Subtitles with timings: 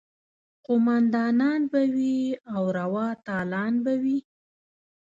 [0.65, 2.15] قوماندانان به وي
[2.53, 4.19] او روا تالان به وي.